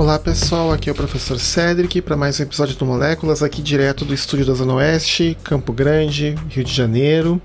[0.00, 4.02] Olá pessoal, aqui é o professor Cedric para mais um episódio do Moléculas, aqui direto
[4.02, 7.38] do estúdio da Zona Oeste, Campo Grande, Rio de Janeiro.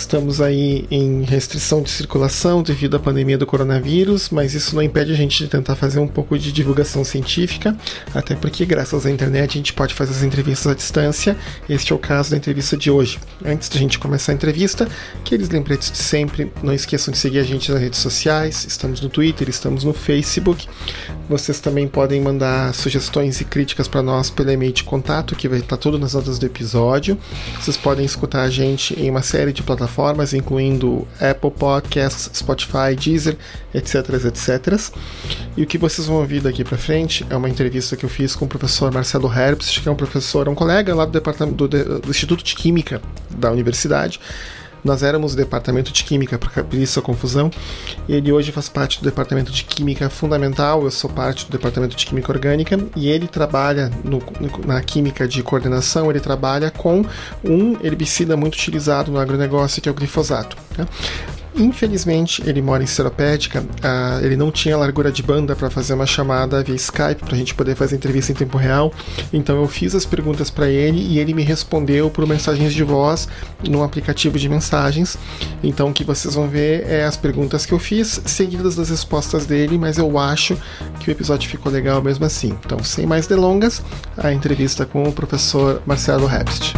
[0.00, 5.12] Estamos aí em restrição de circulação devido à pandemia do coronavírus, mas isso não impede
[5.12, 7.76] a gente de tentar fazer um pouco de divulgação científica,
[8.14, 11.36] até porque, graças à internet, a gente pode fazer as entrevistas à distância.
[11.68, 13.20] Este é o caso da entrevista de hoje.
[13.44, 14.88] Antes de a gente começar a entrevista,
[15.20, 19.10] aqueles lembretes de sempre, não esqueçam de seguir a gente nas redes sociais, estamos no
[19.10, 20.66] Twitter, estamos no Facebook.
[21.28, 25.58] Vocês também podem mandar sugestões e críticas para nós pelo e-mail de contato, que vai
[25.58, 27.18] estar tudo nas notas do episódio.
[27.60, 32.94] Vocês podem escutar a gente em uma série de plataformas plataformas, incluindo Apple Podcasts, Spotify,
[32.96, 33.36] Deezer,
[33.74, 33.94] etc,
[34.24, 34.80] etc.
[35.56, 38.34] E o que vocês vão ouvir daqui para frente é uma entrevista que eu fiz
[38.34, 42.00] com o professor Marcelo Herbst, que é um professor, um colega lá do departamento do,
[42.00, 44.20] do Instituto de Química da universidade
[44.84, 47.50] nós éramos o departamento de Química, por isso a confusão.
[48.08, 52.06] Ele hoje faz parte do departamento de Química Fundamental, eu sou parte do departamento de
[52.06, 54.22] Química Orgânica, e ele trabalha no,
[54.66, 57.04] na Química de Coordenação, ele trabalha com
[57.44, 60.56] um herbicida muito utilizado no agronegócio, que é o glifosato.
[60.76, 60.86] Né?
[61.54, 66.06] Infelizmente, ele mora em Seropédica, uh, ele não tinha largura de banda para fazer uma
[66.06, 68.92] chamada via Skype para a gente poder fazer entrevista em tempo real.
[69.32, 73.28] Então eu fiz as perguntas para ele e ele me respondeu por mensagens de voz
[73.68, 75.18] no aplicativo de mensagens.
[75.62, 79.44] Então o que vocês vão ver é as perguntas que eu fiz, seguidas das respostas
[79.44, 80.56] dele, mas eu acho
[81.00, 82.56] que o episódio ficou legal mesmo assim.
[82.64, 83.82] Então, sem mais delongas,
[84.16, 86.74] a entrevista com o professor Marcelo Herbst.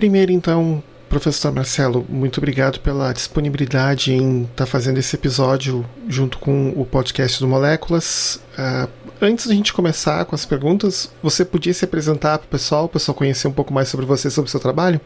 [0.00, 6.38] Primeiro, então, professor Marcelo, muito obrigado pela disponibilidade em estar tá fazendo esse episódio junto
[6.38, 8.40] com o podcast do Moléculas.
[8.58, 8.88] Uh,
[9.20, 12.88] antes da gente começar com as perguntas, você podia se apresentar para o pessoal, o
[12.88, 14.98] pessoal conhecer um pouco mais sobre você, sobre o seu trabalho?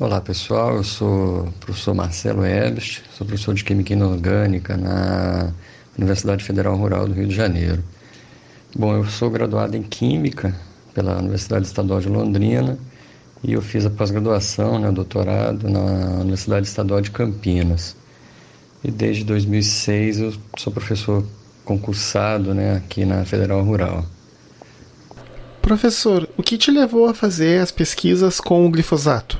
[0.00, 5.52] Olá pessoal, eu sou o professor Marcelo Ebst, sou professor de Química Inorgânica na
[5.96, 7.84] Universidade Federal Rural do Rio de Janeiro.
[8.76, 10.52] Bom, eu sou graduado em Química
[10.92, 12.76] pela Universidade Estadual de Londrina
[13.42, 17.96] e eu fiz a pós-graduação, né, doutorado na Universidade Estadual de Campinas.
[18.82, 21.24] E desde 2006 eu sou professor
[21.64, 24.04] concursado né, aqui na Federal Rural.
[25.60, 29.38] Professor, o que te levou a fazer as pesquisas com o glifosato?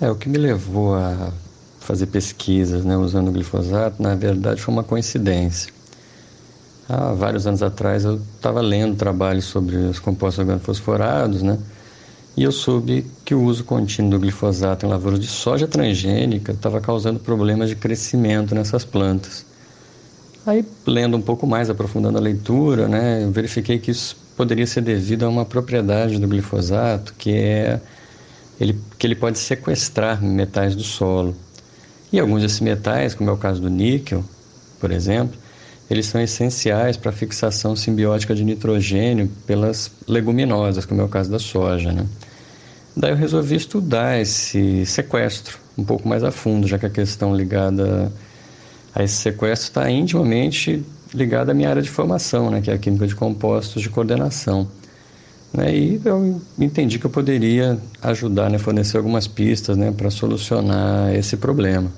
[0.00, 1.32] É, o que me levou a
[1.80, 5.72] fazer pesquisas né, usando o glifosato, na verdade, foi uma coincidência.
[6.88, 11.58] Há vários anos atrás eu estava lendo trabalhos sobre os compostos organofosforados, né?
[12.36, 16.82] E eu soube que o uso contínuo do glifosato em lavouras de soja transgênica estava
[16.82, 19.46] causando problemas de crescimento nessas plantas.
[20.44, 24.82] Aí, lendo um pouco mais, aprofundando a leitura, né, eu verifiquei que isso poderia ser
[24.82, 27.80] devido a uma propriedade do glifosato, que é
[28.60, 31.34] ele, que ele pode sequestrar metais do solo.
[32.12, 34.22] E alguns desses metais, como é o caso do níquel,
[34.78, 35.36] por exemplo,
[35.88, 41.30] eles são essenciais para a fixação simbiótica de nitrogênio pelas leguminosas, como é o caso
[41.30, 41.92] da soja.
[41.92, 42.06] Né?
[42.96, 47.36] Daí eu resolvi estudar esse sequestro um pouco mais a fundo, já que a questão
[47.36, 48.10] ligada
[48.94, 52.78] a esse sequestro está intimamente ligada à minha área de formação, né, que é a
[52.78, 54.66] química de compostos de coordenação.
[55.52, 61.14] Né, e eu entendi que eu poderia ajudar, né, fornecer algumas pistas né, para solucionar
[61.14, 61.92] esse problema.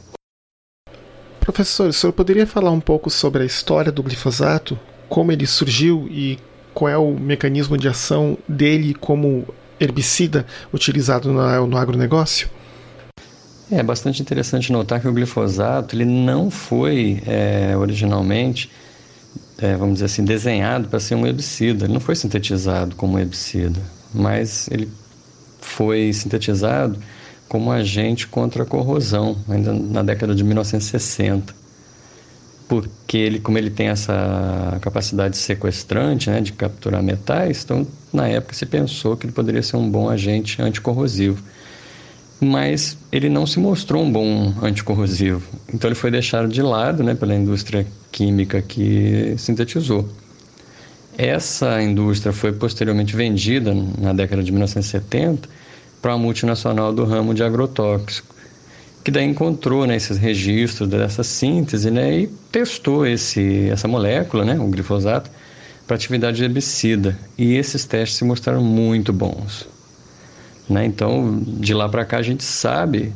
[1.40, 6.06] Professor, o senhor poderia falar um pouco sobre a história do glifosato, como ele surgiu
[6.10, 6.38] e
[6.74, 9.46] qual é o mecanismo de ação dele como
[9.80, 12.48] herbicida utilizado no, no agronegócio?
[13.70, 18.70] É bastante interessante notar que o glifosato ele não foi é, originalmente,
[19.58, 21.84] é, vamos dizer assim, desenhado para ser um herbicida.
[21.84, 23.80] Ele não foi sintetizado como um herbicida,
[24.14, 24.88] mas ele
[25.60, 26.98] foi sintetizado
[27.46, 31.67] como agente contra a corrosão, ainda na década de 1960
[32.68, 38.54] porque ele, como ele tem essa capacidade sequestrante, né, de capturar metais, então na época
[38.54, 41.42] se pensou que ele poderia ser um bom agente anticorrosivo.
[42.40, 45.42] Mas ele não se mostrou um bom anticorrosivo.
[45.74, 50.08] Então ele foi deixado de lado né, pela indústria química que sintetizou.
[51.16, 55.48] Essa indústria foi posteriormente vendida na década de 1970
[56.00, 58.37] para uma multinacional do ramo de agrotóxico
[59.04, 64.58] que daí encontrou né, esses registros dessa síntese né, e testou esse, essa molécula, né,
[64.58, 65.30] o glifosato,
[65.86, 67.18] para atividade de herbicida.
[67.36, 69.66] E esses testes se mostraram muito bons.
[70.68, 70.84] Né?
[70.84, 73.12] Então, de lá para cá, a gente sabe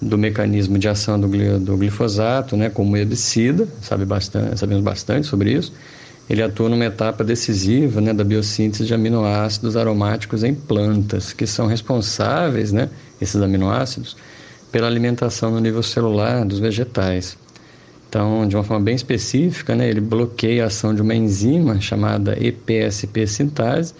[0.00, 1.28] do mecanismo de ação do,
[1.58, 5.72] do glifosato né, como herbicida, sabe bastante, sabemos bastante sobre isso,
[6.28, 11.66] ele atua numa etapa decisiva né, da biossíntese de aminoácidos aromáticos em plantas, que são
[11.66, 12.88] responsáveis, né,
[13.20, 14.16] esses aminoácidos,
[14.74, 17.38] pela alimentação no nível celular dos vegetais.
[18.08, 22.36] Então, de uma forma bem específica, né, ele bloqueia a ação de uma enzima chamada
[22.44, 23.94] EPSP sintase,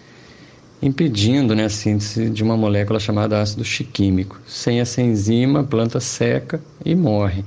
[0.82, 4.41] impedindo né, a síntese de uma molécula chamada ácido chiquímico.
[4.49, 7.44] Sem essa enzima, a planta seca e morre.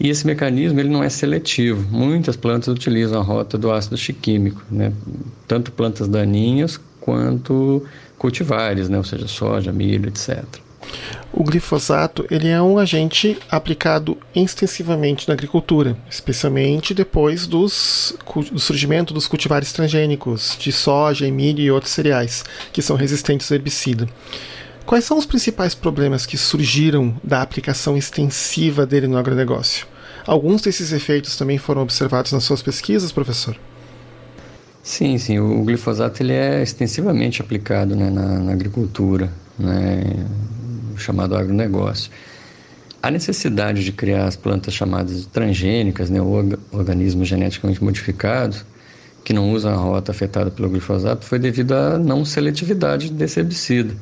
[0.00, 1.88] E esse mecanismo ele não é seletivo.
[1.88, 4.92] Muitas plantas utilizam a rota do ácido chiquímico, né?
[5.46, 7.86] tanto plantas daninhas quanto
[8.18, 8.98] cultivares, né?
[8.98, 10.44] ou seja, soja, milho, etc.
[11.32, 18.16] O glifosato ele é um agente aplicado extensivamente na agricultura, especialmente depois dos,
[18.52, 23.56] do surgimento dos cultivares transgênicos de soja, milho e outros cereais, que são resistentes ao
[23.56, 24.08] herbicida.
[24.86, 29.86] Quais são os principais problemas que surgiram da aplicação extensiva dele no agronegócio?
[30.26, 33.56] Alguns desses efeitos também foram observados nas suas pesquisas, professor?
[34.84, 35.38] Sim, sim.
[35.38, 40.02] O glifosato ele é extensivamente aplicado né, na, na agricultura, né,
[40.98, 42.12] chamado agronegócio.
[43.02, 46.20] A necessidade de criar as plantas chamadas transgênicas, né,
[46.70, 48.64] organismos geneticamente modificados,
[49.24, 53.94] que não usam a rota afetada pelo glifosato, foi devido à não seletividade desse herbicida.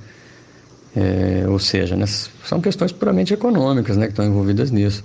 [0.96, 5.04] É, ou seja, né, são questões puramente econômicas né, que estão envolvidas nisso.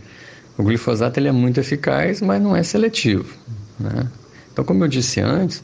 [0.58, 3.32] O glifosato ele é muito eficaz, mas não é seletivo.
[3.80, 4.08] Né?
[4.58, 5.64] Então, como eu disse antes,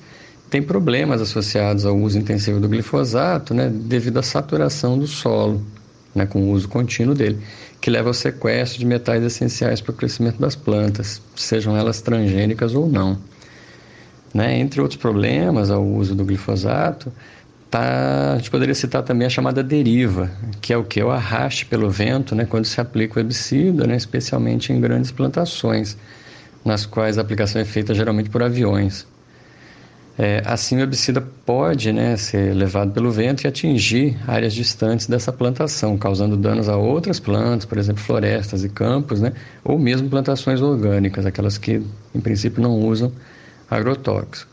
[0.52, 5.66] tem problemas associados ao uso intensivo do glifosato né, devido à saturação do solo,
[6.14, 7.40] né, com o uso contínuo dele,
[7.82, 12.76] que leva ao sequestro de metais essenciais para o crescimento das plantas, sejam elas transgênicas
[12.76, 13.18] ou não.
[14.32, 14.60] Né?
[14.60, 17.12] Entre outros problemas ao uso do glifosato,
[17.72, 20.30] tá, a gente poderia citar também a chamada deriva,
[20.62, 21.02] que é o que?
[21.02, 25.98] O arraste pelo vento, né, quando se aplica o herbicida, né, especialmente em grandes plantações,
[26.64, 29.06] nas quais a aplicação é feita geralmente por aviões.
[30.18, 35.34] É, assim, o herbicida pode né, ser levado pelo vento e atingir áreas distantes dessa
[35.34, 39.34] plantação, causando danos a outras plantas, por exemplo, florestas e campos, né,
[39.64, 41.82] ou mesmo plantações orgânicas, aquelas que,
[42.14, 43.12] em princípio, não usam
[43.70, 44.52] agrotóxico.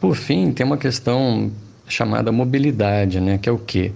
[0.00, 1.52] Por fim, tem uma questão
[1.86, 3.92] chamada mobilidade, né, que é o quê?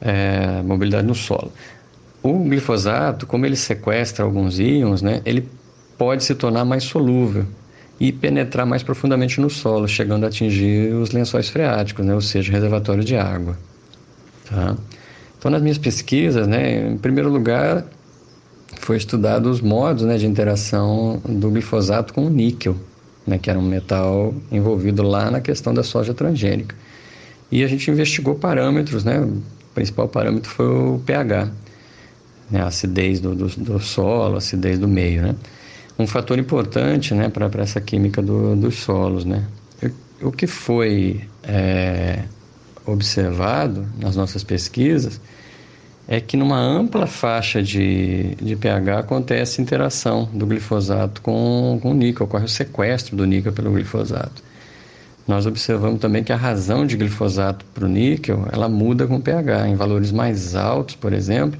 [0.00, 1.52] É, mobilidade no solo.
[2.20, 5.48] O glifosato, como ele sequestra alguns íons, né, ele
[5.98, 7.44] pode se tornar mais solúvel
[7.98, 12.52] e penetrar mais profundamente no solo, chegando a atingir os lençóis freáticos, né, ou seja,
[12.52, 13.56] reservatório de água.
[14.48, 14.76] Tá?
[15.38, 17.84] Então, nas minhas pesquisas, né, em primeiro lugar,
[18.80, 22.76] foi estudado os modos né, de interação do glifosato com o níquel,
[23.26, 26.76] né, que era um metal envolvido lá na questão da soja transgênica.
[27.50, 29.20] E a gente investigou parâmetros, né?
[29.20, 29.40] O
[29.74, 31.48] principal parâmetro foi o pH,
[32.50, 32.60] né?
[32.60, 35.36] a acidez do, do, do solo, a acidez do meio, né?
[35.98, 39.44] Um fator importante, né, para essa química do, dos solos, né?
[40.20, 42.24] O que foi é,
[42.86, 45.20] observado nas nossas pesquisas
[46.08, 51.94] é que numa ampla faixa de, de pH acontece interação do glifosato com, com o
[51.94, 54.42] níquel, ocorre o sequestro do níquel pelo glifosato.
[55.26, 59.20] Nós observamos também que a razão de glifosato para o níquel, ela muda com o
[59.20, 59.68] pH.
[59.68, 61.58] Em valores mais altos, por exemplo,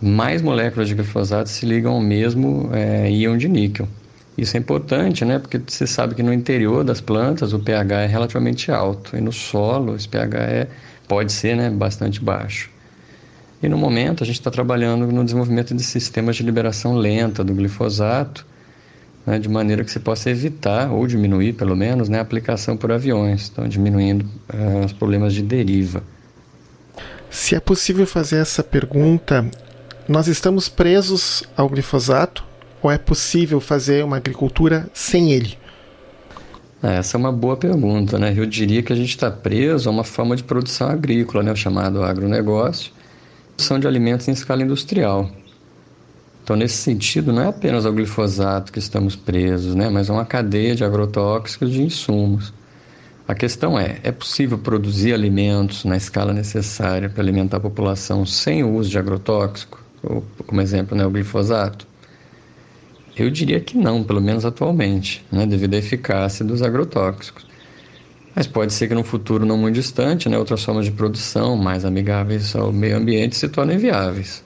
[0.00, 3.88] mais moléculas de glifosato se ligam ao mesmo é, íon de níquel.
[4.36, 5.38] Isso é importante, né?
[5.38, 9.32] Porque você sabe que no interior das plantas o pH é relativamente alto e no
[9.32, 10.68] solo esse pH é,
[11.08, 12.70] pode ser né, bastante baixo.
[13.62, 17.54] E no momento a gente está trabalhando no desenvolvimento de sistemas de liberação lenta do
[17.54, 18.44] glifosato,
[19.26, 22.92] né, de maneira que se possa evitar ou diminuir, pelo menos, né, a aplicação por
[22.92, 26.02] aviões, então diminuindo uh, os problemas de deriva.
[27.30, 29.44] Se é possível fazer essa pergunta,
[30.08, 32.44] nós estamos presos ao glifosato
[32.80, 35.58] ou é possível fazer uma agricultura sem ele?
[36.82, 38.32] É, essa é uma boa pergunta, né?
[38.36, 41.50] Eu diria que a gente está preso a uma forma de produção agrícola, né?
[41.50, 42.92] o chamado agronegócio,
[43.48, 45.28] produção de alimentos em escala industrial.
[46.44, 50.24] Então, nesse sentido, não é apenas ao glifosato que estamos presos, né, mas a uma
[50.24, 52.54] cadeia de agrotóxicos de insumos.
[53.26, 58.62] A questão é: é possível produzir alimentos na escala necessária para alimentar a população sem
[58.62, 59.85] o uso de agrotóxico?
[60.02, 61.86] Como exemplo, né, o glifosato?
[63.16, 67.46] Eu diria que não, pelo menos atualmente, né, devido à eficácia dos agrotóxicos.
[68.34, 71.86] Mas pode ser que no futuro não muito distante, né, outras formas de produção mais
[71.86, 74.44] amigáveis ao meio ambiente se tornem viáveis.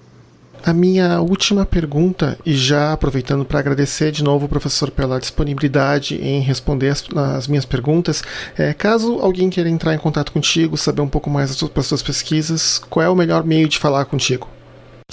[0.62, 6.40] A minha última pergunta, e já aproveitando para agradecer de novo, professor, pela disponibilidade em
[6.40, 8.22] responder as, as minhas perguntas,
[8.58, 12.78] é, caso alguém queira entrar em contato contigo, saber um pouco mais das suas pesquisas,
[12.90, 14.46] qual é o melhor meio de falar contigo?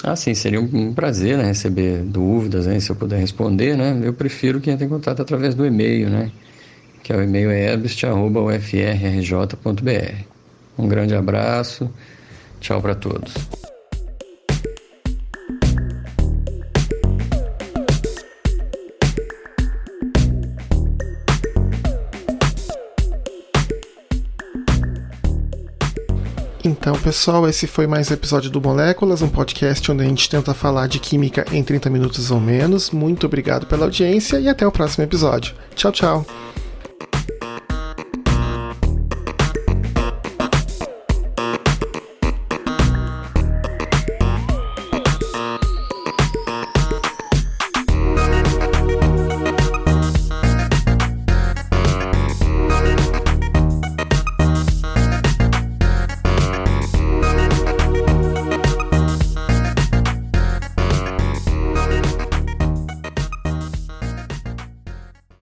[0.04, 4.00] Ah, sim, seria um prazer né, receber dúvidas, né, se eu puder responder, né?
[4.04, 6.32] Eu prefiro que entre em contato através do e-mail, né?
[7.08, 10.26] que é o e-mail herbst.ufrrj.br.
[10.78, 11.90] Um grande abraço,
[12.60, 13.34] tchau para todos.
[26.68, 30.54] Então, pessoal, esse foi mais um episódio do Moléculas, um podcast onde a gente tenta
[30.54, 32.92] falar de química em 30 minutos ou menos.
[32.92, 35.56] Muito obrigado pela audiência e até o próximo episódio.
[35.76, 36.26] Tchau, tchau.